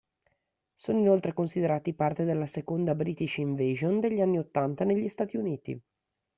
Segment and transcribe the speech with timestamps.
[0.73, 5.79] Sono inoltre considerati parte della seconda british invasion degli anni ottanta negli Stati Uniti.